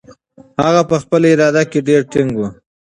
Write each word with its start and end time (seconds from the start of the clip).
هغه 0.63 0.81
په 0.89 0.95
خپله 1.01 1.25
اراده 1.33 1.63
کې 1.71 1.79
ډېر 1.87 2.01
ټینګ 2.11 2.31
و. 2.37 2.41